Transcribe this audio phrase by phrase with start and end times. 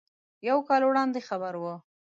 [0.47, 1.63] یو کال وړاندې خبر و.